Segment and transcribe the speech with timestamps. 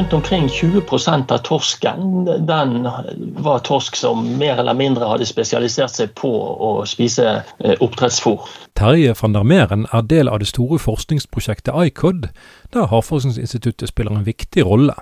[0.00, 2.88] rundt omkring 20% av torsken den
[3.36, 7.26] var torsk som mer eller mindre hadde spesialisert seg på å spise
[7.58, 8.46] eh, oppdrettsfôr.
[8.80, 12.30] Terje van der Meren er del av det store forskningsprosjektet ICOD,
[12.72, 14.96] der Havforskningsinstituttet spiller en viktig rolle.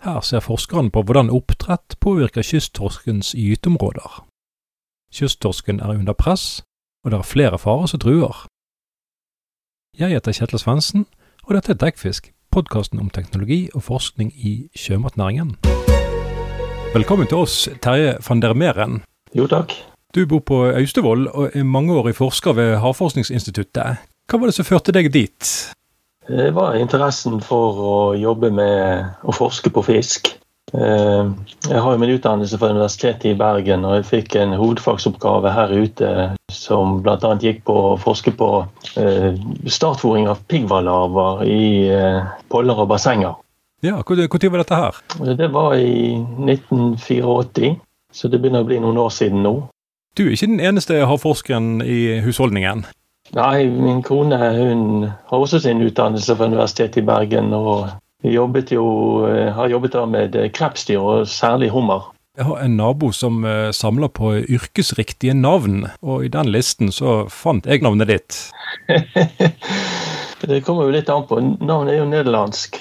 [0.00, 4.22] Her ser forskeren på hvordan oppdrett påvirker kysttorskens gyteområder.
[5.12, 6.62] Kysttorsken er under press,
[7.04, 8.46] og det er flere farer som truer.
[9.98, 11.04] Jeg heter Kjetil Svendsen,
[11.44, 15.54] og dette er Dekkfisk, podkasten om teknologi og forskning i sjømatnæringen.
[16.92, 19.00] Velkommen til oss, Terje van der Meren.
[19.32, 19.72] Jo, takk.
[20.12, 24.02] Du bor på Austevoll og er mangeårig forsker ved Havforskningsinstituttet.
[24.28, 25.52] Hva var det som førte deg dit?
[26.28, 30.34] Det var interessen for å jobbe med å forske på fisk.
[30.74, 31.30] Eh,
[31.68, 35.74] jeg har jo min utdannelse fra Universitetet i Bergen, og jeg fikk en hovedfagsoppgave her
[35.76, 36.12] ute
[36.52, 37.32] som bl.a.
[37.42, 38.48] gikk på å forske på
[39.00, 39.36] eh,
[39.68, 43.36] startfòring av pigghvallarver i eh, poller og bassenger.
[43.82, 44.98] Ja, Når var dette her?
[45.36, 47.76] Det var i 1984,
[48.12, 49.56] så det begynner å bli noen år siden nå.
[50.16, 52.84] Du er ikke den eneste havforskeren i husholdningen?
[53.32, 57.52] Nei, min kone hun har også sin utdannelse fra Universitetet i Bergen.
[57.52, 57.88] og
[58.22, 58.86] jobbet jo,
[59.26, 62.10] eh, har jobbet da med eh, krepsdyr, og særlig hummer.
[62.38, 67.26] Jeg har en nabo som uh, samler på yrkesriktige navn, og i den listen så
[67.28, 68.38] fant jeg navnet ditt.
[70.48, 71.42] det kommer jo litt an på.
[71.60, 72.80] Navnet er jo nederlandsk.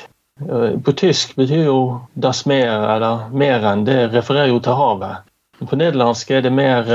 [0.85, 3.83] På tysk betyr jo 'das Meer' eller 'meren'.
[3.85, 5.27] Det refererer jo til havet.
[5.59, 6.87] På nederlandsk er det mer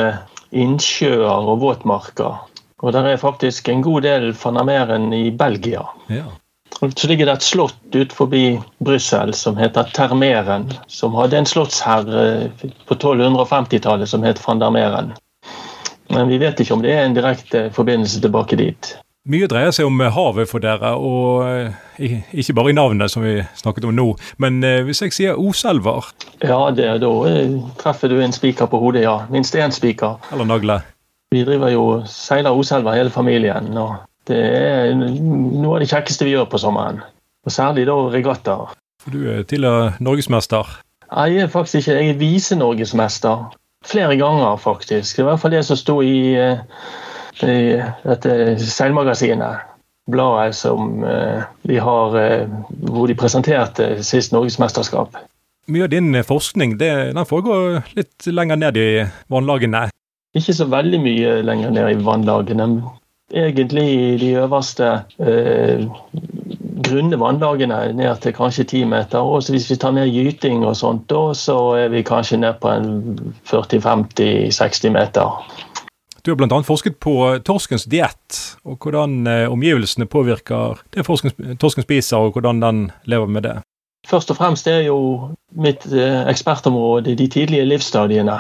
[0.51, 2.41] innsjøer og våtmarker.
[2.83, 5.85] Og der er faktisk en god del fanameren i Belgia.
[6.09, 6.25] Ja.
[6.81, 10.69] Så ligger det et slott ut forbi Brussel som heter Termeren.
[10.87, 12.51] Som hadde en slottsherre
[12.89, 15.15] på 1250-tallet som het van der Meren.
[16.13, 18.93] Men vi vet ikke om det er en direkte forbindelse tilbake dit.
[19.27, 21.41] Mye dreier seg om havet for dere, og
[21.99, 24.05] eh, ikke bare i navnet, som vi snakket om nå.
[24.39, 26.13] Men eh, hvis jeg sier Oselver
[26.45, 29.17] Ja, det, da eh, treffer du en spiker på hodet, ja.
[29.33, 30.21] Minst én spiker.
[30.31, 30.79] Eller nagle.
[31.35, 33.73] Vi driver jo seiler Oselver hele familien.
[33.75, 37.03] og det er noe av det kjekkeste vi gjør på sommeren.
[37.47, 38.75] Og særlig da regattaer.
[39.03, 40.67] For du er tidligere norgesmester?
[41.07, 41.99] Jeg er faktisk ikke.
[42.01, 43.45] Jeg er visenorgesmester.
[43.87, 45.17] Flere ganger, faktisk.
[45.17, 46.59] Det var i hvert fall det som sto i, eh,
[47.47, 49.63] i dette seilmagasinet.
[50.11, 55.17] Bladet som de eh, har eh, Hvor de presenterte sist norgesmesterskap.
[55.67, 58.91] Mye av din forskning det, den foregår litt lenger ned i
[59.31, 59.89] vannlagene?
[60.37, 62.69] Ikke så veldig mye lenger ned i vannlagene
[63.33, 65.87] egentlig i de øverste eh,
[66.87, 69.19] grunne vannlagene ned til kanskje ti meter.
[69.19, 72.71] Og hvis vi tar med gyting og sånt, da, så er vi kanskje ned på
[72.71, 72.91] en
[73.51, 75.41] 40-50-60 meter.
[76.27, 76.59] Du har bl.a.
[76.67, 77.15] forsket på
[77.47, 83.47] torskens diett, og hvordan eh, omgivelsene påvirker det torsken spiser, og hvordan den lever med
[83.47, 83.57] det.
[84.07, 84.99] Først og fremst er jo
[85.55, 88.37] mitt eh, ekspertområde de tidlige livsstadiene.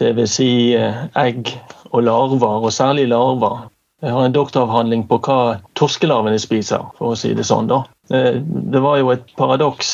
[0.00, 0.36] Dvs.
[0.36, 1.54] Si eh, egg
[1.92, 3.71] og larver, og særlig larver.
[4.02, 5.38] Jeg har en doktoravhandling på hva
[5.78, 7.70] torskelarvene spiser, for å si det sånn.
[7.70, 7.84] da.
[8.10, 9.92] Eh, det var jo et paradoks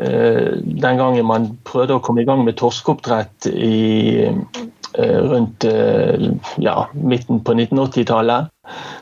[0.00, 5.66] eh, den gangen man prøvde å komme i gang med torskeoppdrett i, eh, rundt
[6.56, 8.48] ja, midten på 1980-tallet.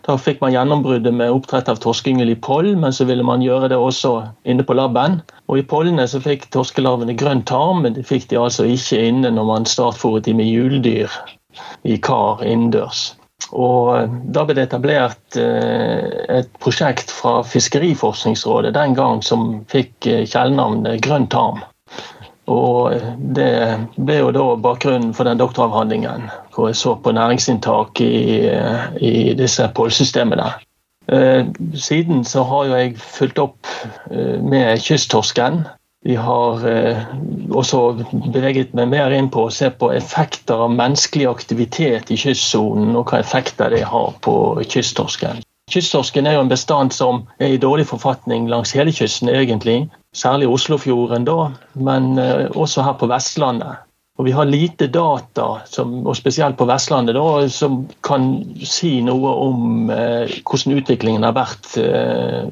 [0.08, 3.70] Da fikk man gjennombruddet med oppdrett av torskeyngel i poll, men så ville man gjøre
[3.70, 4.14] det også
[4.48, 5.20] inne på laben.
[5.46, 9.30] Og I pollene så fikk torskelarvene grønn tarm, men det fikk de altså ikke inne
[9.38, 11.14] når man startfòret de med hjuldyr
[11.86, 13.12] i kar innendørs.
[13.52, 20.08] Og eh, Da ble det etablert eh, et prosjekt fra Fiskeriforskningsrådet den gang som fikk
[20.10, 21.62] eh, kjælenavnet Grønn tarm.
[22.48, 22.96] Og
[23.36, 23.50] Det
[23.96, 28.48] ble jo da bakgrunnen for den doktoravhandlingen, hvor jeg så på næringsinntak i,
[29.04, 30.46] i disse pålsystemene.
[31.76, 33.68] Siden så har jo jeg fulgt opp
[34.08, 35.60] med kysttorsken
[36.06, 37.00] vi har eh,
[37.50, 37.80] også
[38.32, 43.10] beveget meg mer inn på å se på effekter av menneskelig aktivitet i kystsonen, og
[43.10, 45.42] hva effekter det har på kysttorsken.
[45.68, 49.82] Kysttorsken er jo en bestand som er i dårlig forfatning langs hele kysten, egentlig.
[50.16, 53.84] Særlig Oslofjorden, da, men eh, også her på Vestlandet.
[54.18, 58.32] Og Vi har lite data, som, og spesielt på Vestlandet, da, som kan
[58.66, 62.48] si noe om eh, hvordan utviklingen har vært eh,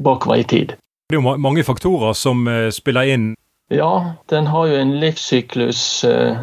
[0.00, 0.76] bakover i tid.
[1.10, 3.30] Det er jo mange faktorer som eh, spiller inn.
[3.74, 6.38] Ja, den har jo en livssyklus eh,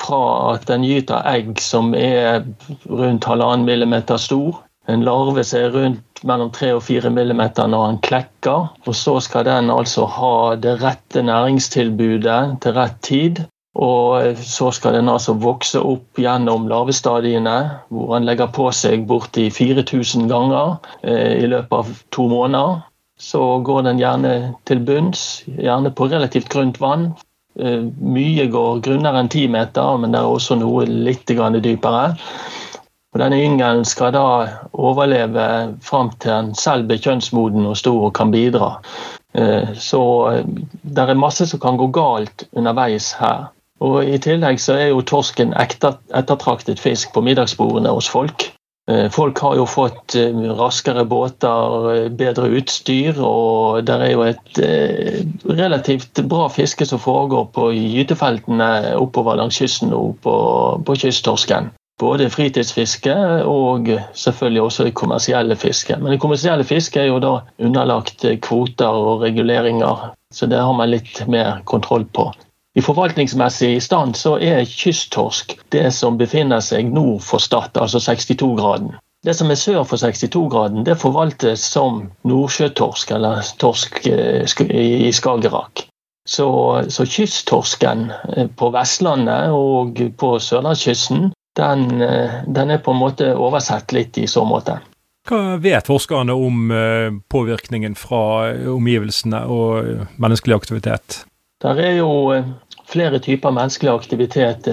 [0.00, 0.20] fra
[0.54, 2.46] at den gyter egg som er
[2.88, 4.62] rundt halvannen millimeter stor.
[4.88, 8.72] En larve som er rundt mellom tre og fire millimeter når den klekker.
[8.88, 13.44] Og så skal den altså ha det rette næringstilbudet til rett tid.
[13.76, 17.58] Og eh, så skal den altså vokse opp gjennom larvestadiene,
[17.92, 22.86] hvor den legger på seg borti 4000 ganger i løpet av to måneder.
[23.18, 24.34] Så går den gjerne
[24.68, 27.10] til bunns, gjerne på relativt grunt vann.
[27.58, 32.04] Eh, mye går grunnere enn ti meter, men det er også noe litt dypere.
[33.14, 34.26] Og denne yngelen skal da
[34.76, 38.74] overleve fram til den selv blir kjønnsmoden og stor og kan bidra.
[39.32, 40.02] Eh, så
[40.82, 43.48] det er masse som kan gå galt underveis her.
[43.80, 48.50] Og I tillegg så er jo torsken ettertraktet fisk på middagsbordene hos folk.
[48.90, 54.22] Eh, folk har jo fått eh, raskere båter, eh, bedre utstyr, og det er jo
[54.22, 54.60] et
[55.50, 60.36] relativt bra fiske som foregår på gytefeltene oppover langs kysten og på,
[60.86, 61.72] på kysttorsken.
[61.98, 63.14] Både fritidsfiske
[63.48, 65.98] og selvfølgelig også det kommersielle fisket.
[65.98, 70.92] Men det kommersielle fisket er jo da underlagt kvoter og reguleringer, så det har man
[70.92, 72.28] litt mer kontroll på.
[72.76, 78.90] I forvaltningsmessig stand så er kysttorsk det som befinner seg nord for Stad, altså 62-graden.
[79.24, 84.44] Det som er sør for 62-graden, det forvaltes som nordsjøtorsk, eller torsk eh,
[84.76, 85.86] i Skagerrak.
[86.28, 86.48] Så,
[86.92, 93.30] så, kysttorsken eh, på Vestlandet og på sørlandskysten, den, eh, den, er på en måte
[93.32, 94.76] oversett litt i så måte.
[95.26, 96.68] Hva vet forskerne om
[97.32, 101.24] påvirkningen fra omgivelsene og menneskelig aktivitet?
[101.64, 102.10] Der er jo
[102.86, 104.68] flere typer menneskelig aktivitet.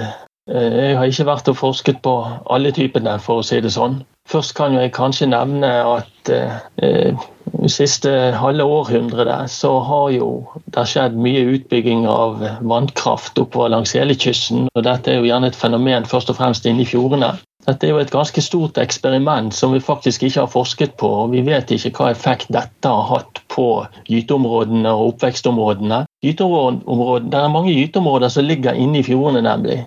[0.52, 2.18] Eh, jeg har ikke vært og forsket på
[2.52, 4.02] alle typene, for å si det sånn.
[4.28, 7.24] Først kan jeg kanskje nevne at eh,
[7.72, 10.30] siste halve århundret så har jo
[10.76, 14.68] det skjedd mye utbygging av vannkraft oppover langs hele kysten.
[14.76, 17.34] og Dette er jo gjerne et fenomen først og fremst inne i fjordene.
[17.64, 21.08] Dette er jo et ganske stort eksperiment som vi faktisk ikke har forsket på.
[21.08, 26.02] og Vi vet ikke hva effekt dette har hatt på gyteområdene og oppvekstområdene.
[26.24, 29.86] Det er mange gyteområder som ligger inne i fjordene, nemlig.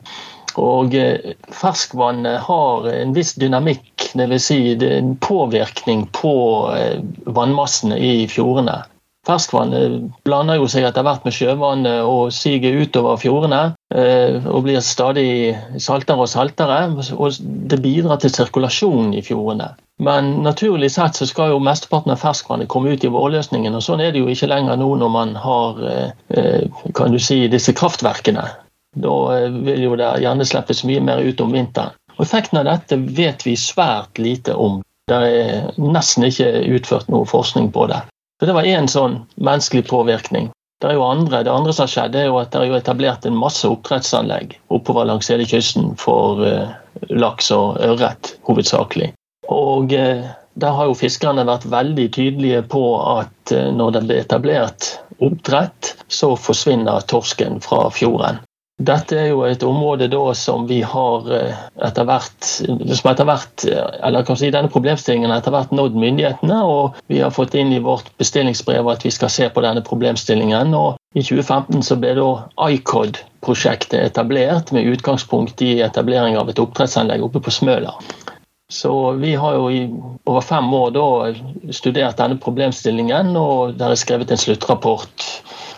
[0.57, 4.49] Og eh, ferskvannet har en viss dynamikk, dvs.
[4.49, 6.35] Si en påvirkning på
[6.73, 8.83] eh, vannmassene i fjordene.
[9.27, 13.63] Ferskvannet blander jo seg etter hvert med sjøvannet og siger utover fjordene.
[13.93, 16.79] Eh, og blir stadig saltere og saltere.
[17.19, 19.75] Og det bidrar til sirkulasjon i fjordene.
[19.99, 23.75] Men naturlig sett så skal jo mesteparten av ferskvannet komme ut i vårløsningen.
[23.75, 25.81] Og sånn er det jo ikke lenger nå når man har
[26.95, 28.45] kan du si, disse kraftverkene.
[28.97, 29.15] Da
[29.51, 31.95] vil jo det gjerne slippes mye mer ut om vinteren.
[32.17, 34.81] Og Effekten av dette vet vi svært lite om.
[35.07, 36.49] Det er nesten ikke
[36.79, 38.01] utført noe forskning på det.
[38.41, 40.51] Så Det var én sånn menneskelig påvirkning.
[40.81, 43.65] Det andre, det andre som har skjedd, er jo at det er etablert en masse
[43.69, 46.75] oppdrettsanlegg oppover langs hele kysten for uh,
[47.09, 49.13] laks og ørret, hovedsakelig.
[49.49, 50.27] Og uh,
[50.61, 55.95] der har jo fiskerne vært veldig tydelige på at uh, når det blir etablert oppdrett,
[56.13, 58.43] så forsvinner torsken fra fjorden.
[58.77, 63.65] Dette er jo et område da som vi har eh, etter hvert som etter hvert,
[63.65, 67.73] eh, eller kan si Denne problemstillingen etter hvert nådd myndighetene, og vi har fått inn
[67.73, 70.75] i vårt bestillingsbrev at vi skal se på denne problemstillingen.
[70.77, 72.29] og I 2015 så ble da
[72.69, 77.97] ICOD-prosjektet etablert med utgangspunkt i etablering av et oppdrettsanlegg oppe på Smøla.
[78.73, 79.85] Så vi har jo i
[80.27, 81.07] over fem år da
[81.75, 85.27] studert denne problemstillingen, og der er skrevet en sluttrapport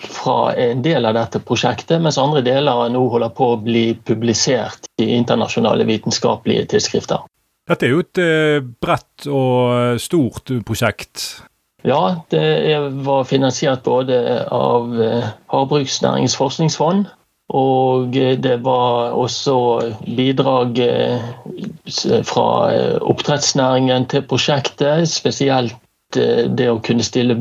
[0.08, 4.88] fra en del av dette prosjektet, mens andre deler nå holder på å bli publisert
[5.02, 7.26] i internasjonale vitenskapelige tidsskrifter.
[7.68, 11.26] Dette er jo et eh, bredt og stort prosjekt.
[11.86, 14.16] Ja, det var finansiert både
[14.48, 17.04] av eh, Havbruksnæringens forskningsfond,
[17.48, 19.56] og det var også
[20.04, 21.28] bidrag eh,
[22.28, 22.48] fra
[23.00, 25.76] oppdrettsnæringen til prosjektet, spesielt
[26.16, 27.36] Eh, det å kunne stille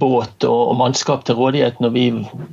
[0.00, 2.04] båt og mannskap til rådighet når vi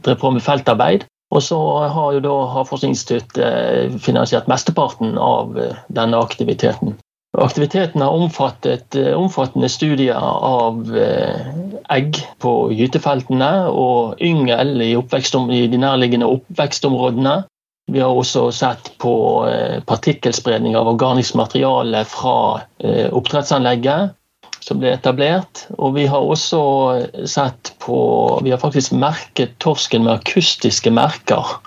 [0.03, 1.05] drev på med feltarbeid.
[1.33, 1.57] Og så
[1.89, 6.97] har jo da Havforskningsinstituttet eh, finansiert mesteparten av eh, denne aktiviteten.
[7.33, 10.83] Aktiviteten har omfattet omfattende studier av
[11.89, 17.39] egg på gytefeltene og yngel i, i de nærliggende oppvekstområdene.
[17.91, 19.15] Vi har også sett på
[19.89, 22.37] partikkelspredning av organisk materiale fra
[23.09, 24.13] oppdrettsanlegget
[24.63, 25.65] som ble etablert.
[25.77, 26.61] Og vi har også
[27.29, 27.97] sett på
[28.43, 31.57] Vi har faktisk merket torsken med akustiske merker.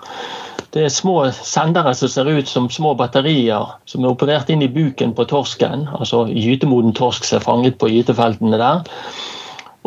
[0.75, 4.71] Det er små sendere som ser ut som små batterier som er operert inn i
[4.71, 5.87] buken på torsken.
[5.95, 8.83] Altså gytemoden torsk som er fanget på gytefeltene der.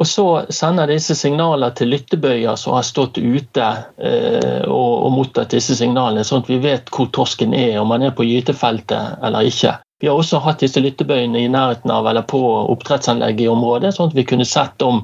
[0.01, 3.67] Og så sender disse signaler til lyttebøyer som har stått ute
[4.01, 8.07] eh, og, og mottatt disse signalene, sånn at vi vet hvor torsken er, om han
[8.09, 9.75] er på gytefeltet eller ikke.
[10.01, 12.41] Vi har også hatt disse lyttebøyene i nærheten av eller på
[12.73, 15.03] oppdrettsanlegget i området, sånn at vi kunne sett om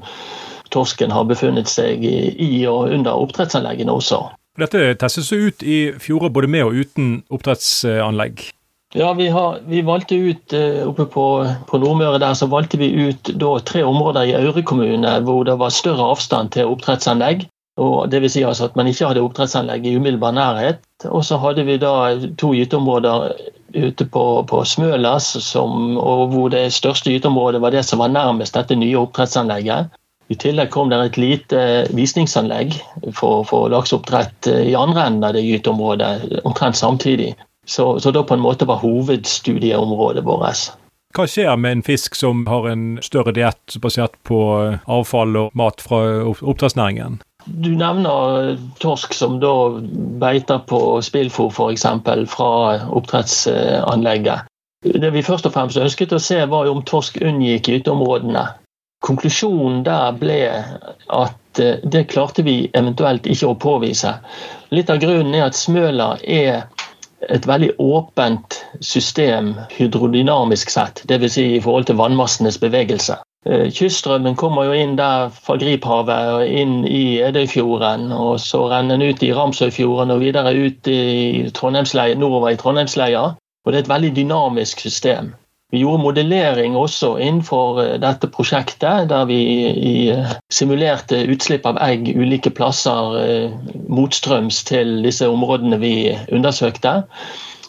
[0.73, 4.23] torsken har befunnet seg i og under oppdrettsanleggene også.
[4.57, 8.47] Dette testes ut i fjorder både med og uten oppdrettsanlegg?
[8.97, 10.55] Ja, vi, har, vi valgte ut
[10.87, 11.25] Oppe på,
[11.69, 15.59] på, Nordmøre der så valgte vi ut da, tre områder i Aure kommune hvor det
[15.61, 17.45] var større avstand til oppdrettsanlegg.
[17.77, 20.81] Og vil si altså at man ikke hadde oppdrettsanlegg i umiddelbar nærhet.
[21.05, 21.93] Og så hadde vi da
[22.41, 23.35] to gyteområder
[23.77, 28.79] ute på, på Smølas, og hvor det største gyteområdet var det som var nærmest dette
[28.79, 29.93] nye oppdrettsanlegget.
[30.29, 31.61] I tillegg kom det et lite
[31.95, 32.75] visningsanlegg
[33.15, 37.35] for, for lakseoppdrett i andre enden av det gyteområdet omtrent samtidig.
[37.67, 40.73] Så, så da på en måte var hovedstudieområdet vårt.
[41.17, 44.41] Hva skjer med en fisk som har en større diett basert på
[44.85, 47.21] avfall og mat fra oppdrettsnæringen?
[47.47, 49.55] Du nevner torsk som da
[50.21, 51.87] beiter på spillfôr f.eks.
[52.35, 52.51] fra
[52.91, 54.51] oppdrettsanlegget.
[54.87, 58.45] Det vi først og fremst ønsket å se, var om torsk unngikk gyteområdene.
[59.05, 60.39] Konklusjonen der ble
[61.13, 64.17] at eh, det klarte vi eventuelt ikke å påvise.
[64.75, 66.67] Litt av grunnen er at Smøla er
[67.33, 71.33] et veldig åpent system hydrodynamisk sett, dvs.
[71.39, 73.19] Si i forhold til vannmassenes bevegelse.
[73.47, 78.11] Eh, kyststrømmen kommer jo inn der fra Griphavet og inn i Edøyfjorden.
[78.13, 83.27] Og så renner den ut i Ramsøyfjorden og videre ut i nordover i Trondheimsleia.
[83.67, 85.35] Og det er et veldig dynamisk system.
[85.75, 89.41] Vi gjorde modellering også innenfor eh, dette prosjektet, der vi
[90.13, 93.51] eh, simulerte utslipp av egg ulike plasser
[93.89, 95.97] motstrøms til disse områdene vi
[96.31, 97.01] undersøkte.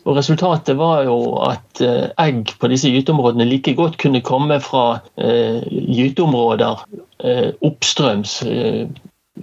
[0.08, 5.02] Og Resultatet var jo at eh, egg på disse gyteområdene like godt kunne komme fra
[5.20, 6.86] eh, gyteområder
[7.28, 8.40] eh, oppstrøms.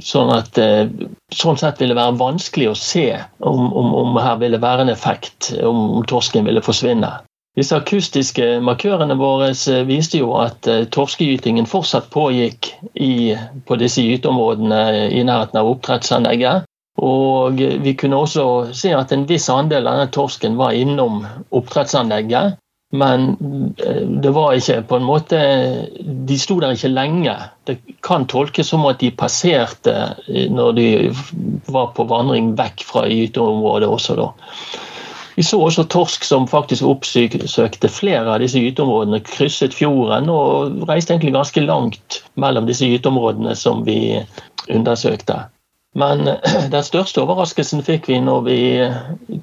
[0.03, 3.05] Sånn at sånn sett ville det være vanskelig å se
[3.47, 7.13] om, om, om her ville være en effekt, om torsken ville forsvinne.
[7.55, 9.53] Disse akustiske markørene våre
[9.87, 16.67] viste jo at torskegytingen fortsatt pågikk i, på disse gyteområdene i nærheten av oppdrettsanlegget.
[17.03, 22.59] Og vi kunne også se at en viss andel av den torsken var innom oppdrettsanlegget.
[22.95, 23.31] Men
[23.83, 25.39] eh, det var ikke på en måte
[26.29, 27.35] De sto der ikke lenge.
[27.67, 29.95] Det kan tolkes som at de passerte
[30.29, 30.89] eh, når de
[31.75, 34.29] var på vandring vekk fra gyteområdet også, da.
[35.35, 41.15] Vi så også torsk som faktisk oppsøkte flere av disse gyteområdene, krysset fjorden og reiste
[41.15, 44.21] egentlig ganske langt mellom disse gyteområdene som vi
[44.71, 45.41] undersøkte.
[45.95, 46.29] Men
[46.75, 48.61] den største overraskelsen fikk vi når vi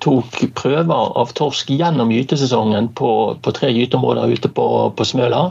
[0.03, 3.12] tok prøver av torsk gjennom gytesesongen på,
[3.43, 5.50] på tre gyteområder ute på, på, Smøla.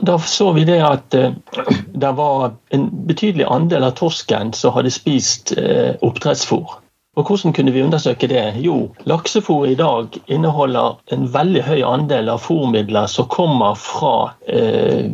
[0.00, 1.34] Da så vi det at eh,
[2.04, 6.78] det var en betydelig andel av torsken som hadde spist eh, oppdrettsfôr.
[7.16, 8.44] Og Hvordan kunne vi undersøke det?
[8.64, 15.12] Jo, laksefôr i dag inneholder en veldig høy andel av fôrmidler som kommer fra eh,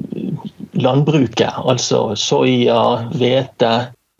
[0.78, 1.59] landbruket.
[1.67, 3.73] Altså soya, hvete,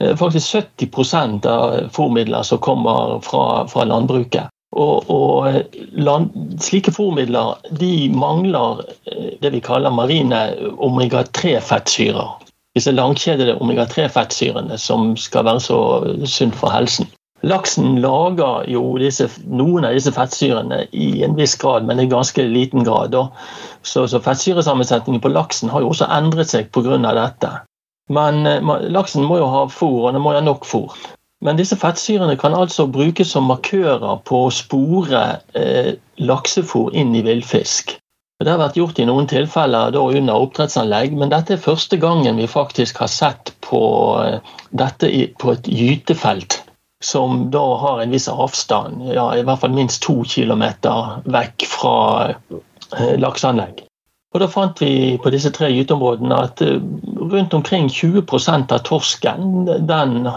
[0.03, 4.47] Eh, faktisk 70% av fôrmidler som kommer fra, fra landbruket.
[4.77, 6.31] Og, og eh, land,
[6.63, 10.43] Slike fôrmidler de mangler eh, det vi kaller marine
[10.79, 12.37] omega-3-fettsyrer.
[12.79, 15.81] Disse langkjedede omega-3-fettsyrene som skal være så
[16.27, 17.11] sunt for helsen.
[17.47, 22.42] Laksen lager jo disse, noen av disse fettsyrene i en viss grad, men i ganske
[22.42, 23.14] liten grad.
[23.83, 26.99] Så, så fettsyresammensetningen på laksen har jo også endret seg pga.
[26.99, 27.52] dette.
[28.11, 30.97] Men eh, laksen må jo ha fôr, og den må ha nok fôr.
[31.45, 37.23] Men disse fettsyrene kan altså brukes som markører på å spore eh, laksefôr inn i
[37.23, 37.95] villfisk.
[38.42, 42.50] Det har vært gjort i noen tilfeller under oppdrettsanlegg, men dette er første gangen vi
[42.50, 43.83] faktisk har sett på
[44.25, 44.40] eh,
[44.71, 46.64] dette i, på et gytefelt
[47.05, 51.99] som da har en viss avstand, ja, i hvert fall minst to kilometer vekk fra
[52.31, 53.85] eh, lakseanlegg.
[54.35, 56.83] Og Da fant vi på disse tre gyteområdene at eh,
[57.33, 60.28] rundt omkring 20% av torsken den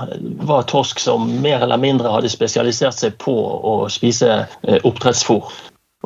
[0.47, 3.35] var torsk som mer eller mindre hadde spesialisert seg på
[3.73, 5.49] å spise eh, oppdrettsfôr.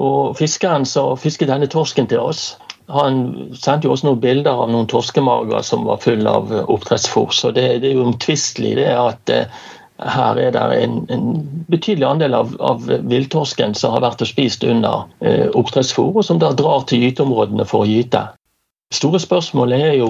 [0.02, 2.56] Og Fiskeren som fisket denne torsken til oss,
[2.92, 3.22] han
[3.58, 7.32] sendte jo også noen bilder av noen torskemager som var full av oppdrettsfôr.
[7.34, 9.64] Så det, det er jo omtvistelig det at eh,
[10.04, 11.28] her er det en, en
[11.72, 16.42] betydelig andel av, av villtorsken som har vært og spist under eh, oppdrettsfôr, og som
[16.42, 18.26] da drar til gyteområdene for å gyte.
[18.94, 20.10] Store spørsmålet er jo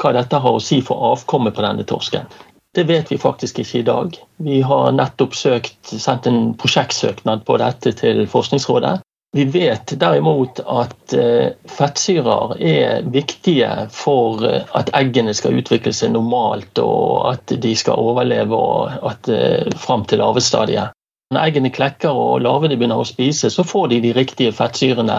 [0.00, 2.28] hva dette har å si for avkommet på denne torsken.
[2.74, 4.16] Det vet vi faktisk ikke i dag.
[4.42, 8.98] Vi har nettopp søkt, sendt en prosjektsøknad på dette til Forskningsrådet.
[9.36, 16.12] Vi vet derimot at eh, fettsyrer er viktige for eh, at eggene skal utvikle seg
[16.14, 20.94] normalt og at de skal overleve og at, eh, fram til larvestadiet.
[21.34, 25.18] Når eggene klekker og larvene begynner å spise, så får de de riktige fettsyrene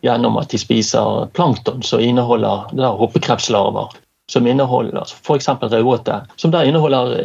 [0.00, 3.92] gjennom at de spiser plankton som inneholder hoppekrepslarver.
[4.32, 5.50] Som inneholder f.eks.
[5.60, 7.18] raudåte, som der inneholder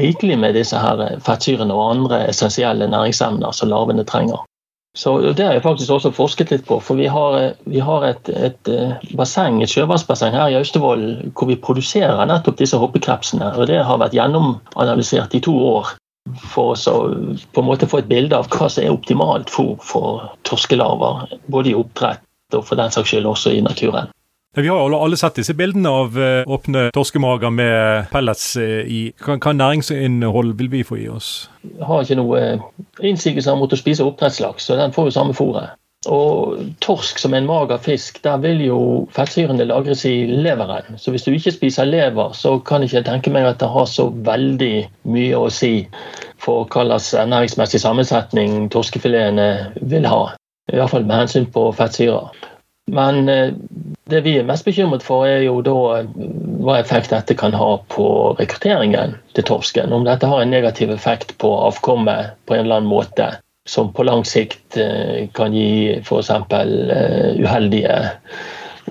[0.00, 4.46] rikelig med disse her fettsyrene og andre essensielle næringsemner som larvene trenger.
[4.96, 6.78] Så Det har jeg faktisk også forsket litt på.
[6.80, 8.70] for Vi har, vi har et, et,
[9.18, 13.56] basseng, et sjøvannsbasseng her i Austevoll hvor vi produserer nettopp disse hoppekrepsene.
[13.58, 15.96] og Det har vært gjennomanalysert i to år
[16.38, 16.94] for å
[17.52, 21.26] på en måte få et bilde av hva som er optimalt fôr for torskelarver.
[21.50, 22.22] Både i oppdrett
[22.54, 24.14] og for den saks skyld også i naturen.
[24.56, 29.00] Vi har jo alle sett disse bildene av eh, åpne torskemager med pellets eh, i.
[29.18, 31.48] Hva næringsinnhold vil vi få i oss?
[31.64, 32.68] Vi har ikke noe eh,
[33.02, 35.74] innsigelser mot å spise oppdrettslaks, så den får jo samme fôret.
[36.06, 38.78] Og torsk som en mager fisk, der vil jo
[39.16, 41.00] fettsyrene lagres i leveren.
[41.02, 43.90] Så hvis du ikke spiser lever, så kan jeg ikke tenke meg at det har
[43.90, 44.74] så veldig
[45.10, 45.88] mye å si
[46.44, 49.48] for hva slags ernæringsmessig sammensetning torskefiletene
[49.82, 50.26] vil ha.
[50.70, 52.30] I hvert fall med hensyn på fettsyrer.
[52.86, 53.52] Men eh,
[54.04, 56.10] det vi er mest bekymret for, er jo da eh,
[56.64, 58.06] hva effekt dette kan ha på
[58.38, 59.92] rekrutteringen til torsken.
[59.92, 63.30] Om dette har en negativ effekt på avkommet på en eller annen måte,
[63.68, 66.30] som på lang sikt eh, kan gi f.eks.
[67.40, 67.96] uheldige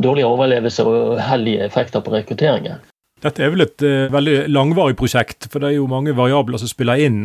[0.01, 2.81] dårlig overlevelse og uheldige effekter på rekrutteringen.
[3.23, 6.99] Dette er vel et veldig langvarig prosjekt, for det er jo mange variabler som spiller
[6.99, 7.19] inn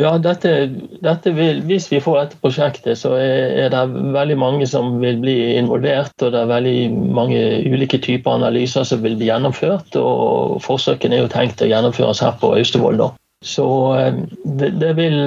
[0.00, 0.50] ja, dette,
[1.04, 3.82] dette vil, Hvis vi får dette prosjektet, så er, det
[4.14, 6.14] veldig mange som vil bli involvert.
[6.22, 6.76] Og det er veldig
[7.12, 9.98] mange ulike typer analyser som vil bli gjennomført.
[10.00, 13.04] Og forsøkene er jo tenkt å gjennomføres her på Austevoll.
[13.44, 13.66] Så
[13.98, 15.18] eh, det, det, vil,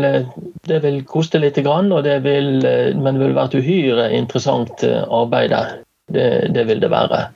[0.66, 2.54] det, vil, koste litt, og det vil,
[2.98, 5.54] men det vil være et uhyre interessant eh, arbeid.
[6.10, 7.28] Det, det vil det være.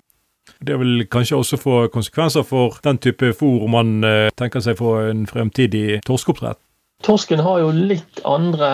[0.65, 5.11] Det vil kanskje også få konsekvenser for den type fôr man eh, tenker seg for
[5.11, 6.57] en fremtidig torskeoppdrett?
[7.03, 8.69] Torsken har jo litt andre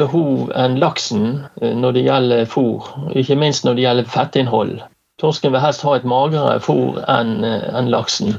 [0.00, 4.78] behov enn laksen eh, når det gjelder fôr, ikke minst når det gjelder fettinnhold.
[5.22, 8.34] Torsken vil helst ha et magrere fôr enn eh, en laksen.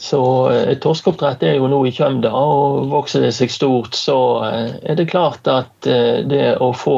[0.00, 4.16] Så eh, et torskeoppdrett er jo nå i kjømda, og vokser det seg stort, så
[4.48, 6.96] er det klart at det å få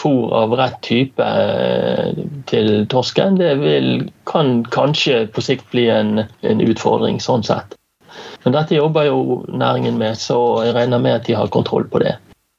[0.00, 1.30] fôr av rett type
[2.50, 7.78] til torsken, det vil, kan kanskje på sikt bli en, en utfordring sånn sett.
[8.44, 12.02] Men dette jobber jo næringen med, så jeg regner med at de har kontroll på
[12.04, 12.16] det.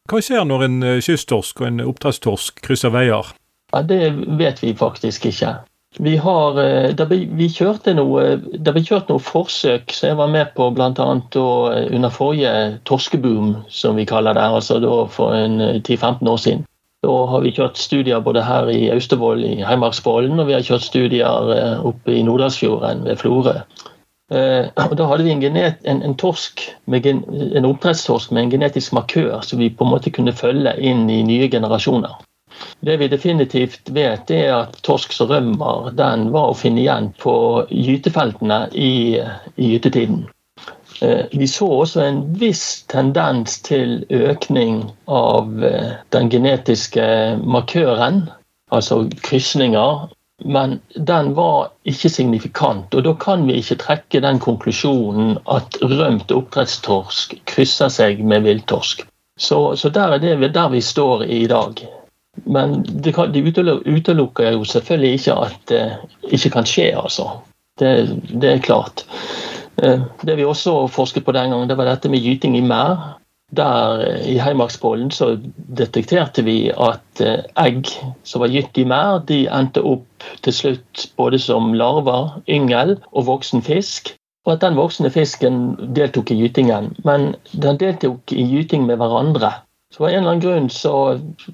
[0.09, 3.31] Hva skjer når en eh, kysttorsk og en oppdrettstorsk krysser veier?
[3.73, 5.55] Ja, Det vet vi faktisk ikke.
[5.97, 10.19] Vi har, eh, det ble, vi kjørte noe, det ble kjørt noen forsøk som jeg
[10.19, 10.91] var med på bl.a.
[10.91, 12.53] under forrige
[12.85, 16.65] torskeboom, som vi kaller det, altså for 10-15 år siden.
[17.05, 20.85] Da har vi kjørt studier både her i Austevoll i Heimarksvollen, og vi har kjørt
[20.85, 23.59] studier eh, oppe i Nordalsfjorden ved Florø.
[24.33, 26.63] Eh, og Da hadde vi en, genet, en, en, torsk
[27.03, 31.05] gen, en oppdrettstorsk med en genetisk markør som vi på en måte kunne følge inn
[31.09, 32.15] i nye generasjoner.
[32.85, 37.35] Det vi definitivt vet, er at torsk som rømmer, den var å finne igjen på
[37.69, 39.19] gytefeltene i,
[39.57, 40.23] i gytetiden.
[41.03, 47.05] Eh, vi så også en viss tendens til økning av eh, den genetiske
[47.43, 48.23] markøren,
[48.71, 50.07] altså krysninger
[50.43, 52.93] men den var ikke signifikant.
[52.93, 59.05] Og da kan vi ikke trekke den konklusjonen at rømt oppdrettstorsk krysser seg med villtorsk.
[59.39, 61.85] Så, så, der er det der vi står i dag.
[62.45, 63.43] Men det, kan, det
[63.87, 65.83] utelukker jo selvfølgelig ikke at det
[66.35, 67.29] ikke kan skje, altså.
[67.79, 67.91] Det,
[68.27, 69.05] det er klart.
[69.83, 73.15] Eh, det vi også forsket på den gangen, det var dette med gyting i merd.
[73.55, 75.35] Der eh, I Heimarkspollen så
[75.79, 77.89] detekterte vi at eh, egg
[78.23, 83.27] som var gitt i merd, de endte opp til slutt både som larver, yngel og
[83.31, 84.15] voksen fisk.
[84.45, 85.61] Og at den voksne fisken
[85.97, 86.91] deltok i gytingen.
[87.03, 89.55] Men den deltok i gyting med hverandre.
[89.93, 90.93] Så av en eller annen grunn så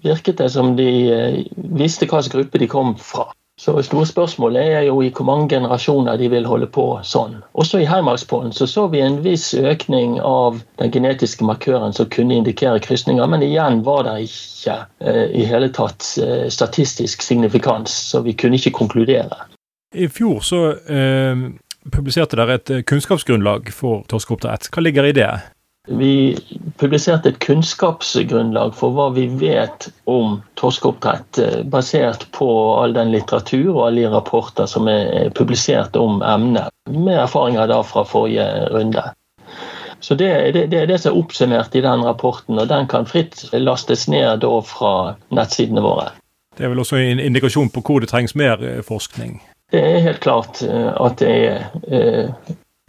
[0.03, 1.37] virket det som de eh,
[1.77, 3.29] visste hvilken gruppe de kom fra.
[3.61, 7.35] Så store spørsmålet er jo i hvor mange generasjoner de vil holde på sånn.
[7.53, 12.39] Også i Heimarkspollen så, så vi en viss økning av den genetiske markøren som kunne
[12.39, 18.23] indikere krysninger, men igjen var det ikke eh, i hele tatt eh, statistisk signifikans, så
[18.25, 19.43] vi kunne ikke konkludere.
[19.93, 21.45] I fjor så eh,
[21.93, 24.71] publiserte dere et kunnskapsgrunnlag for torskeoppdrett.
[24.73, 25.29] Hva ligger i det?
[25.87, 26.37] Vi
[26.77, 33.71] publiserte et kunnskapsgrunnlag for hva vi vet om torskeoppdrett, eh, basert på all den litteratur
[33.73, 39.03] og alle de rapporter som er publisert om emnet, med erfaringer da fra forrige runde.
[39.99, 43.05] Så Det, det, det er det som er oppsummert i den rapporten, og den kan
[43.05, 46.09] fritt lastes ned fra nettsidene våre.
[46.57, 49.41] Det er vel også en indikasjon på hvor det trengs mer eh, forskning?
[49.71, 52.33] Det er helt klart eh, at det er.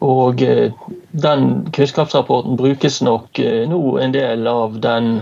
[0.03, 0.73] Og eh,
[1.11, 5.21] den kunnskapsrapporten brukes nok eh, nå en del av den,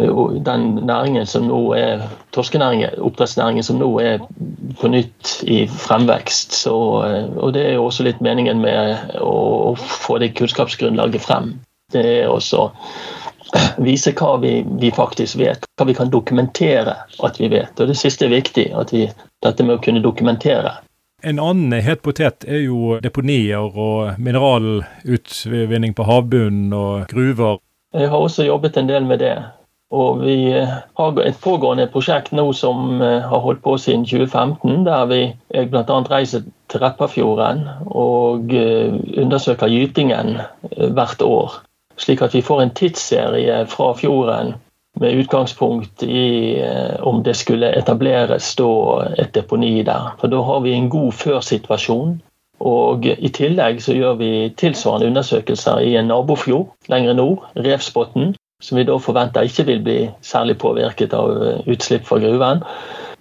[0.00, 2.02] eh, den næringen som nå er
[2.34, 4.24] torskenæringen, oppdrettsnæringen som nå er
[4.80, 6.58] på nytt i fremvekst.
[6.64, 11.54] Så, og det er jo også litt meningen med å, få det kunnskapsgrunnlaget frem.
[11.94, 12.70] Det er også
[13.86, 17.76] vise hva vi, vi, faktisk vet, hva vi kan dokumentere at vi vet.
[17.78, 19.06] Og Det siste er viktig, at vi,
[19.46, 20.80] dette med å kunne dokumentere.
[21.22, 27.60] En annen het potet er jo deponier og mineralutvinning på havbunnen og gruver.
[27.94, 29.36] Jeg har også jobbet en del med det.
[29.92, 30.50] Og vi
[30.98, 35.20] har et pågående prosjekt nå som eh, har holdt på siden 2015, der vi
[35.68, 35.98] bl.a.
[36.08, 41.60] reiser til Repparfjorden og eh, undersøker gytingen eh, hvert år.
[42.00, 44.54] Slik at vi får en tidsserie fra fjorden
[45.00, 46.60] med utgangspunkt i
[47.00, 48.52] om det skulle etableres
[49.18, 50.12] et deponi der.
[50.20, 52.20] For Da har vi en god før-situasjon.
[52.62, 58.78] Og I tillegg så gjør vi tilsvarende undersøkelser i en nabofjord lenger nord, Revsbotn, som
[58.78, 62.62] vi da forventer ikke vil bli særlig påvirket av eh, utslipp fra gruven,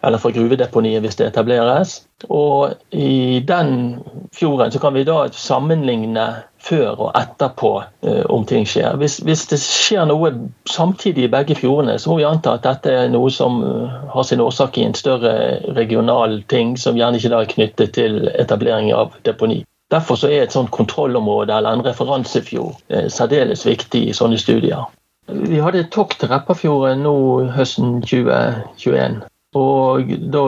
[0.04, 2.02] eller fra gruvedeponiet hvis det etableres.
[2.30, 4.00] Og i den
[4.36, 6.28] fjorden så kan vi da sammenligne
[6.62, 7.72] før og etterpå
[8.06, 8.98] eh, om ting skjer.
[9.02, 10.32] Hvis, hvis, det skjer noe
[10.70, 14.28] samtidig i begge fjordene, så må vi anta at dette er noe som eh, har
[14.28, 15.34] sin årsak i en større
[15.78, 19.64] regional ting, som gjerne ikke da er knyttet til etablering av deponi.
[19.92, 24.86] Derfor så er et sånt kontrollområde eller en referansefjord eh, særdeles viktig i sånne studier.
[25.32, 27.16] Vi hadde et tokt til Repparfjorden nå
[27.56, 29.22] høsten 2021.
[29.58, 30.44] Og da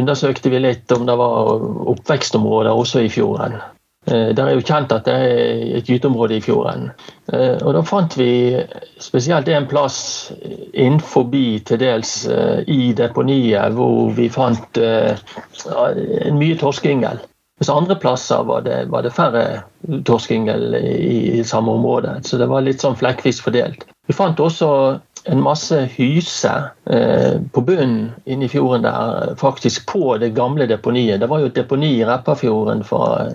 [0.00, 3.60] undersøkte vi litt om det var oppvekstområder også i fjorden.
[4.06, 6.88] Eh, det er jo kjent at det er et gyteområde i fjorden.
[7.32, 8.58] Eh, og Da fant vi
[8.98, 10.32] spesielt en plass
[10.72, 14.80] innenfor til dels eh, i deponiet hvor vi fant
[16.32, 17.20] mye torskeyngel.
[17.60, 19.62] Mens andre plasser var det, var det færre
[20.08, 22.22] torskeyngel i, i, samme område.
[22.24, 23.84] Så det var litt sånn flekkvis fordelt.
[24.08, 26.52] Vi fant også en masse hyse
[26.86, 31.20] eh, på bunnen inne i fjorden der, faktisk på det gamle deponiet.
[31.20, 33.28] Det var jo et deponi i Repparfjorden fra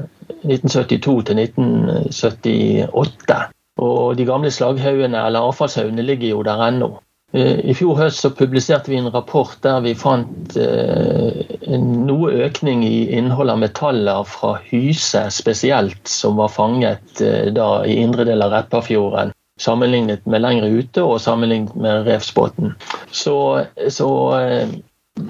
[0.44, 3.42] 1972 til 1978.
[3.86, 6.96] Og de gamle slaghaugene eller avfallshaugene ligger jo der ennå.
[7.36, 12.32] Eh, I fjor høst så publiserte vi en rapport der vi fant eh, en noe
[12.46, 18.28] økning i innholdet av metaller fra hyse spesielt, som var fanget eh, da i indre
[18.30, 19.34] del av Repparfjorden.
[19.62, 22.74] Sammenlignet med lengre ute og sammenlignet med revsbåten.
[23.12, 23.36] Så,
[23.88, 24.10] så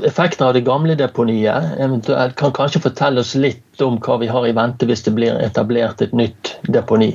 [0.03, 4.47] effekten av det gamle deponiet eventuelt kan kanskje fortelle oss litt om hva vi har
[4.47, 7.13] i vente hvis det blir etablert et nytt deponi.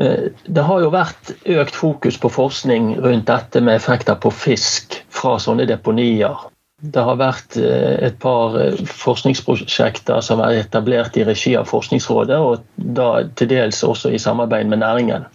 [0.00, 4.98] Eh, det har jo vært økt fokus på forskning rundt dette med effekter på fisk
[5.12, 6.48] fra sånne deponier.
[6.82, 12.38] Det har vært eh, et par eh, forskningsprosjekter som er etablert i regi av Forskningsrådet,
[12.38, 12.64] og
[12.98, 15.28] da til dels også i samarbeid med næringen.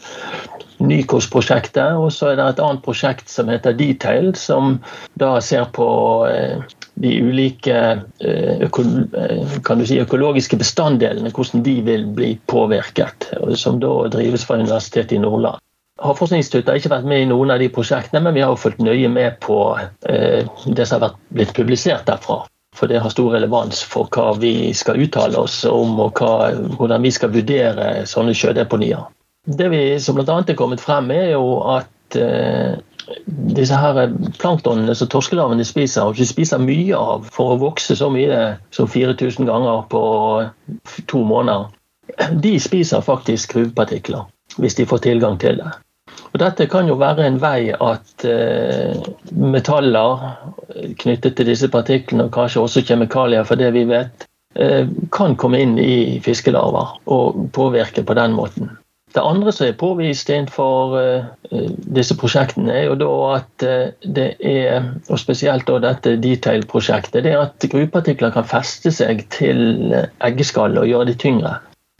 [0.77, 4.77] Nykos-prosjektet, og så er det et annet prosjekt som heter Detail, som
[5.17, 5.87] da ser på
[6.97, 7.77] de ulike
[8.19, 13.29] eh, eh, si, økologiske bestanddelene, hvordan de vil bli påvirket.
[13.55, 15.61] Som da drives fra Universitetet i Nordland.
[16.01, 18.81] Havforskningsinstituttet har ikke vært med i noen av de prosjektene, men vi har jo fulgt
[18.85, 19.59] nøye med på
[20.09, 22.43] eh, det som har blitt publisert derfra.
[22.77, 27.05] For det har stor relevans for hva vi skal uttale oss om, og hva, hvordan
[27.05, 29.07] vi skal vurdere sånne sjødeponier.
[29.47, 30.41] Det vi som bl.a.
[30.43, 32.17] er kommet frem, er jo at
[33.55, 38.09] disse her planktonene som torskelarvene spiser, og ikke spiser mye av for å vokse så
[38.11, 40.03] mye som 4000 ganger på
[41.07, 41.69] to måneder,
[42.43, 45.71] de spiser faktisk gruvepartikler hvis de får tilgang til det.
[46.33, 48.95] Og Dette kan jo være en vei at eh,
[49.31, 50.23] metaller
[50.99, 55.61] knyttet til disse partiklene, og kanskje også kjemikalier, for det vi vet, eh, kan komme
[55.61, 58.71] inn i fiskelarver og påvirke på den måten.
[59.17, 61.61] Det andre som er påvist innenfor uh,
[61.97, 63.07] disse prosjektene, er jo da
[63.39, 68.93] at uh, det er, og spesielt da dette detail-prosjektet, det er at gruvepartikler kan feste
[68.93, 71.55] seg til eggeskallet og gjøre de tyngre.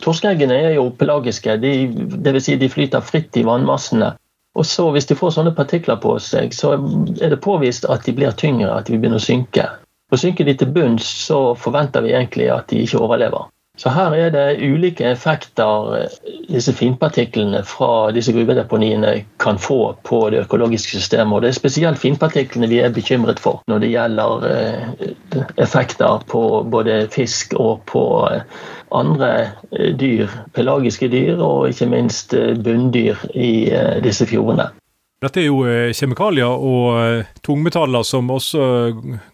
[0.06, 1.74] Torskeeggene er jo pelagiske, de,
[2.22, 2.46] dvs.
[2.46, 4.14] Si de flyter fritt i vannmassene.
[4.58, 6.76] Og så Hvis de får sånne partikler på seg, så
[7.22, 9.66] er det påvist at de blir tyngre, at de begynner å synke.
[10.12, 13.50] Og Synker de til bunns, så forventer vi egentlig at de ikke overlever.
[13.78, 16.14] Så her er det ulike effekter eh,
[16.50, 21.36] disse finpartiklene fra disse gruvedeponiene kan få på det økologiske systemet.
[21.36, 26.42] Og det er spesielt finpartiklene vi er bekymret for når det gjelder eh, effekter på
[26.72, 28.42] både fisk og på eh,
[28.98, 29.30] andre
[30.00, 33.68] dyr, pelagiske dyr og ikke minst bunndyr i
[34.02, 34.70] disse fjordene.
[35.22, 38.64] Dette er jo kjemikalier og tungmetaller som også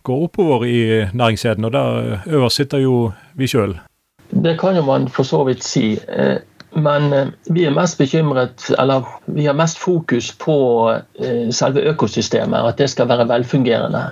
[0.03, 3.77] går oppover i næringskjeden, og der øverst sitter jo vi sjøl.
[4.34, 6.00] Det kan jo man for så vidt si.
[6.10, 6.38] Eh,
[6.74, 10.56] men eh, vi er mest bekymret, eller vi har mest fokus på
[10.91, 14.08] eh, selve økosystemet, at det skal være velfungerende.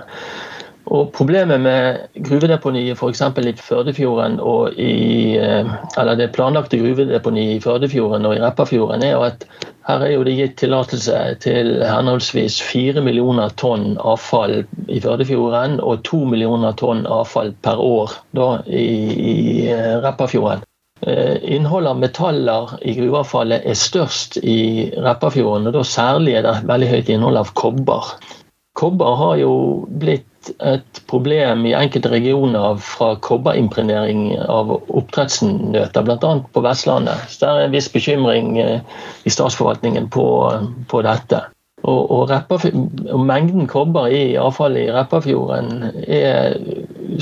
[0.86, 3.20] Og Problemet med gruvedeponiet f.eks.
[3.22, 5.68] i Førdefjorden og i eh,
[5.98, 9.46] eller det planlagte gruvedeponiet i Førdefjorden og i Repparfjorden er jo at
[9.86, 16.02] her er jo det gitt tillatelse til henholdsvis 4 millioner tonn avfall i Førdefjorden og
[16.08, 19.38] 2 millioner tonn avfall per år da, i, i
[19.70, 20.66] eh, Repparfjorden.
[21.06, 26.60] Eh, innholdet av metaller i gruveavfallet er størst i Repparfjorden, og da særlig er det
[26.68, 28.14] veldig høyt innhold av kobber.
[28.78, 29.54] Kobber har jo
[30.00, 36.32] blitt et problem i enkelte regioner fra kobberimpregnering av oppdrettsnøter, bl.a.
[36.52, 37.26] på Vestlandet.
[37.30, 40.26] Så det er en viss bekymring eh, i statsforvaltningen på,
[40.90, 41.44] på dette.
[41.82, 46.56] Og, og, og, Mengden kobber i avfallet i Repparfjorden er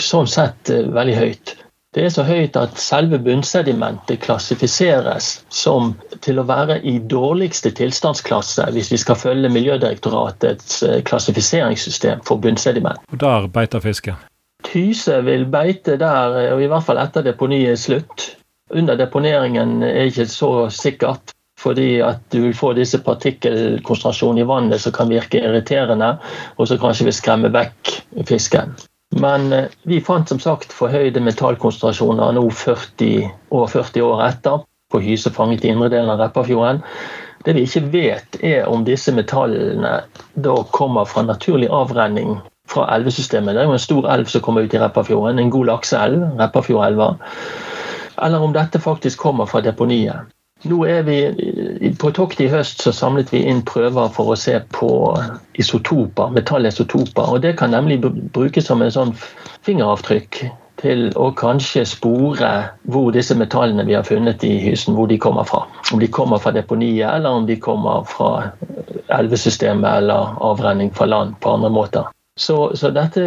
[0.00, 1.56] sånn sett eh, veldig høyt.
[1.94, 5.88] Det er så høyt at selve bunnsedimentet klassifiseres som
[6.22, 13.02] til å være i dårligste tilstandsklasse, hvis vi skal følge Miljødirektoratets eh, klassifiseringssystem for bunnsediment.
[13.10, 14.20] Og der beiter fisken?
[14.68, 18.28] Tyse vil beite der, eh, og i hvert fall etter deponiet er slutt.
[18.70, 24.80] Under deponeringen er ikke så sikkert fordi at du vil få disse partikkelkonsentrasjonene i vannet
[24.80, 26.14] som kan virke irriterende,
[26.56, 27.96] og som kanskje vil skremme vekk
[28.30, 28.78] fisken.
[29.18, 35.00] Men eh, vi fant som sagt forhøyde metallkonsentrasjoner nå 40, over 40 år etter på
[35.02, 36.82] hyse fanget i indre delen av Repparfjorden.
[37.44, 40.00] Det vi ikke vet, er om disse metallene
[40.34, 42.36] da kommer fra naturlig avrenning
[42.70, 43.54] fra elvesystemet.
[43.54, 47.14] Det er jo en stor elv som kommer ut i Repparfjorden, en god lakseelv, Repparfjordelva.
[48.20, 50.28] Eller om dette faktisk kommer fra deponiet.
[50.68, 51.18] Nå er vi,
[51.98, 54.90] På tokt i høst så samlet vi inn prøver for å se på
[55.60, 57.32] isotoper, metallisotoper.
[57.32, 59.14] og Det kan nemlig brukes som en sånn
[59.64, 60.42] fingeravtrykk
[60.80, 62.52] til å kanskje spore
[62.92, 65.66] hvor disse metallene vi har funnet i hysen, hvor de kommer fra.
[65.92, 68.52] Om de kommer fra deponiet, eller om de kommer fra
[69.08, 72.08] elvesystemet eller avrenning fra land på andre måter.
[72.40, 73.22] Så, så dette,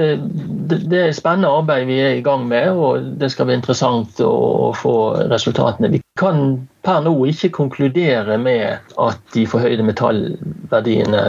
[0.69, 4.17] det, det, er spennende arbeid vi er i gang med, og det skal bli interessant
[4.25, 4.93] å få
[5.29, 5.91] resultatene.
[5.93, 11.21] Vi kan per nå ikke konkludere med at de forhøyde metallverdiene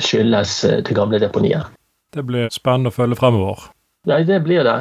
[0.00, 1.68] skyldes eh, til gamle deponier.
[2.16, 3.68] Det blir spennende å følge fremover.
[4.08, 4.78] Nei, det blir det.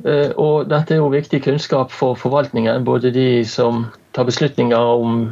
[0.00, 2.88] Eh, og dette er jo viktig kunnskap for forvaltningen.
[2.88, 3.84] Både de som
[4.16, 5.26] tar beslutninger om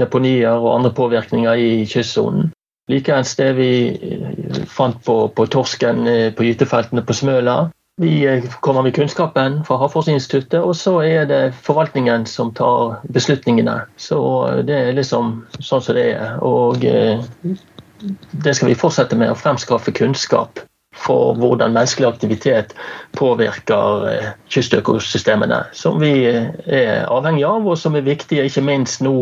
[0.00, 2.48] deponier og andre påvirkninger i kystsonen,
[2.90, 3.72] Likeens det vi
[4.12, 7.58] eh, fant på, på torsken eh, på gytefeltene på Smøla.
[8.02, 13.82] Vi eh, kommer med kunnskapen fra Havforskningsinstituttet, og så er det forvaltningen som tar beslutningene.
[13.96, 14.18] Så
[14.66, 16.40] det er liksom sånn som det er.
[16.42, 20.64] Og det skal vi fortsette med, å fremskaffe kunnskap
[21.00, 22.72] for hvordan menneskelig aktivitet
[23.16, 29.14] påvirker kystøkosystemene, som vi er avhengig av, og som er viktige ikke minst nå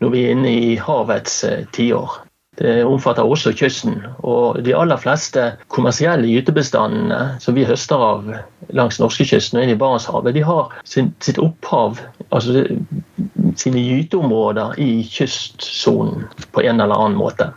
[0.00, 1.42] når vi er inne i havets
[1.76, 2.22] tiår.
[2.60, 4.02] Det omfatter også kysten.
[4.20, 8.28] Og de aller fleste kommersielle gytebestandene som vi høster av
[8.76, 12.66] langs norskekysten og inn i Barentshavet, de har sin, sitt opphav, altså
[13.56, 17.50] sine gyteområder i kystsonen på en eller annen måte.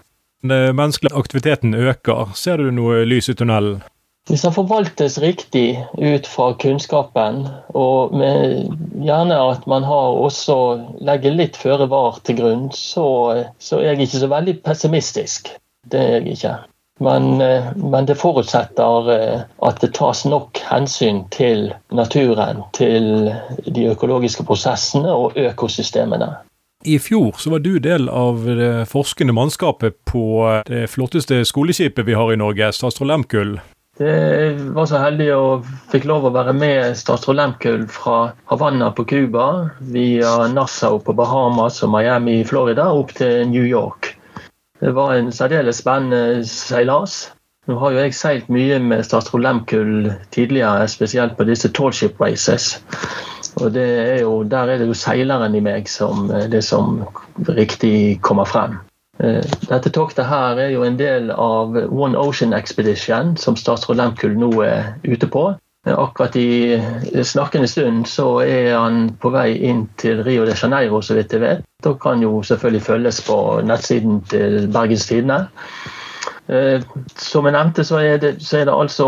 [0.44, 2.32] Den menneskelige aktiviteten øker.
[2.36, 3.84] Ser du noe lys i tunnelen?
[4.30, 7.42] Hvis den forvaltes riktig ut fra kunnskapen,
[7.76, 10.56] og gjerne at man også
[11.04, 13.08] legger litt føre var til grunn, så,
[13.60, 15.52] så, er jeg ikke så veldig pessimistisk.
[15.92, 16.54] Det er jeg ikke.
[17.04, 17.36] Men,
[17.76, 23.28] men, det forutsetter eh, at det tas nok hensyn til naturen, til
[23.66, 26.30] de økologiske prosessene og økosystemene.
[26.86, 30.24] I fjor så var du del av det forskende mannskapet på
[30.68, 33.56] det flotteste skoleskipet vi har i Norge, Statsråd Lemkull.
[33.98, 39.06] Det var så heldig og fikk lov å være med statsråd Lemkull fra Havanna på
[39.06, 44.16] Cuba via Nassau på Bahamas og Miami i Florida opp til New York.
[44.82, 47.28] Det var en særdeles spennende seilas.
[47.70, 52.80] Nå har jo jeg seilt mye med statsråd Lemkull tidligere, spesielt på disse tallship races.
[53.62, 57.06] Og er jo, Der er det jo seileren i meg som det som
[57.46, 58.82] riktig kommer frem.
[59.22, 64.34] Eh, dette toktet her er jo en del av One Ocean Expedition, som statsråd Lehmkuhl
[64.40, 65.52] nå er ute på.
[65.86, 66.80] Eh, akkurat i
[67.22, 71.44] snakkende stund så er han på vei inn til Rio de Janeiro, så vidt jeg
[71.44, 71.66] vet.
[71.86, 75.44] Da kan jo selvfølgelig følges på nettsiden til Bergens Tidende.
[76.50, 76.82] Eh,
[77.16, 79.08] som jeg nevnte, så er, det, så er det altså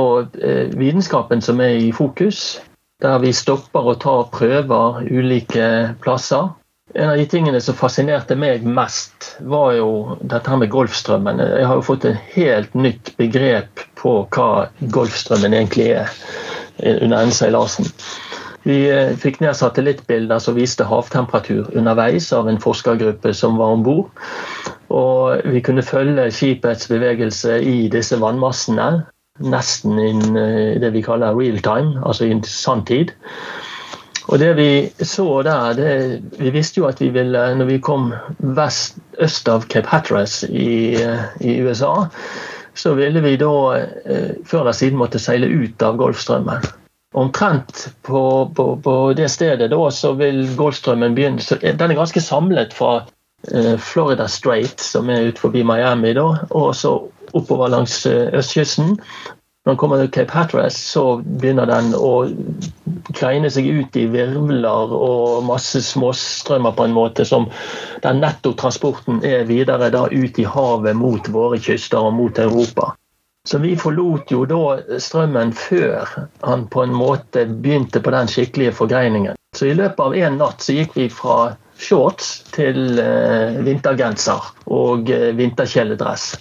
[0.77, 2.61] vitenskapen som er i fokus.
[3.01, 6.53] Der vi stopper og tar prøver ulike plasser.
[6.95, 9.88] En av de tingene som fascinerte meg mest, var jo
[10.21, 11.41] dette her med Golfstrømmen.
[11.43, 16.13] Jeg har jo fått et helt nytt begrep på hva Golfstrømmen egentlig er
[16.79, 17.91] under denne seilasen.
[18.65, 23.84] Vi eh, fikk ned satellittbilder som viste havtemperatur underveis av en forskergruppe som var om
[23.86, 24.23] bord.
[24.95, 29.05] Og vi kunne følge skipets bevegelse i disse vannmassene.
[29.43, 33.12] nesten i det vi kaller real time, altså i sanntid.
[34.25, 34.69] Og det vi
[35.05, 39.67] så der, det, Vi visste jo at vi ville, når vi kom vest, øst av
[39.69, 40.97] Cape Hatteras i,
[41.39, 42.07] i USA,
[42.75, 43.51] så ville vi da
[44.45, 46.65] før eller siden måtte seile ut av Golfstrømmen.
[47.15, 48.21] Omtrent på,
[48.55, 53.05] på, på det stedet da, så vil Golfstrømmen begynne så Den er ganske samlet fra
[53.77, 56.97] Florida Strait, som er ut forbi Miami, da, og så
[57.35, 58.97] oppover langs østkysten.
[59.65, 62.25] Når den kommer til Cape Hatteras, så begynner den å
[63.15, 67.47] kleine seg ut i virvler og masse småstrømmer på en måte som
[68.04, 72.93] der nettotransporten er videre da ut i havet mot våre kyster og mot Europa.
[73.45, 76.10] Så vi forlot jo da strømmen før
[76.41, 79.38] han på en måte begynte på den skikkelige forgreiningen.
[79.56, 85.12] Så i løpet av én natt så gikk vi fra shorts til eh, vintergenser og
[85.13, 86.32] eh, vinterkjeledress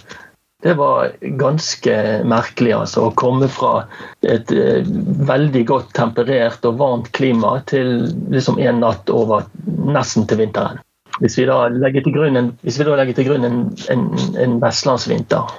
[0.63, 3.85] det var ganske merkelig altså, å komme fra
[4.25, 4.87] et eh,
[5.29, 10.81] veldig godt temperert og varmt klima til liksom en natt over nesten til vinteren.
[11.19, 14.09] Hvis vi da legger til grunn en, grunn en, en,
[14.41, 15.53] en vestlandsvinter.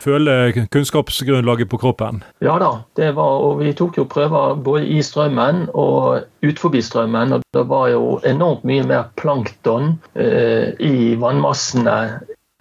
[0.00, 2.22] Føler kunnskapsgrunnlaget på kroppen?
[2.40, 7.34] Ja da, det var, og vi tok jo prøver både i strømmen og utenfor strømmen.
[7.36, 11.96] og Det var jo enormt mye mer plankton eh, i vannmassene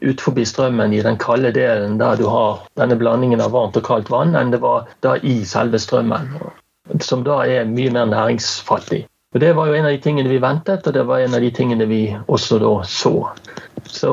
[0.02, 3.86] ut forbi strømmen i den kalde delen der du har denne blandingen av varmt og
[3.88, 6.32] kaldt vann, enn det var da i selve strømmen.
[7.06, 9.06] Som da er mye mer næringsfattig.
[9.36, 11.42] Og Det var jo en av de tingene vi ventet, og det var en av
[11.44, 13.30] de tingene vi også da så.
[13.88, 14.12] Så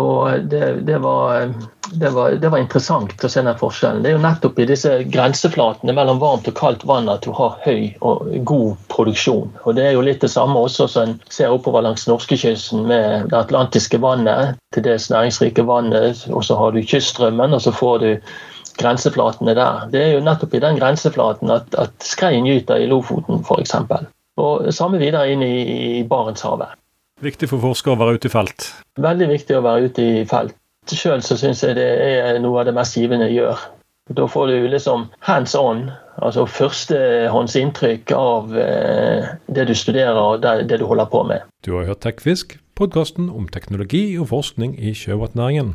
[0.51, 1.49] det, det var
[1.93, 4.03] det var, det var, interessant å se den forskjellen.
[4.03, 7.59] Det er jo nettopp i disse grenseflatene mellom varmt og kaldt vann at du har
[7.63, 9.53] høy og god produksjon.
[9.65, 13.31] Og Det er jo litt det samme også som en ser oppover langs norskekysten med
[13.31, 17.99] det atlantiske vannet, til dels næringsrike vannet, og så har du kyststrømmen, og så får
[18.03, 18.11] du
[18.81, 19.87] grenseflatene der.
[19.93, 23.77] Det er jo nettopp i den grenseflaten at, at skreien gyter i Lofoten f.eks.
[24.37, 25.55] Og samme videre inn i,
[26.01, 26.75] i Barentshavet.
[27.25, 28.71] Viktig for forskere å være ute i felt?
[29.01, 30.57] Veldig viktig å være ute i felt
[30.95, 33.65] sjøl så syns jeg det er noe av det mest givende jeg gjør.
[34.15, 35.89] Da får du liksom hands on,
[36.23, 41.43] altså førstehåndsinntrykk av eh, det du studerer og det, det, du holder på med.
[41.67, 45.75] Du har hørt TechFisk, podkasten om teknologi og forskning i sjømatnæringen.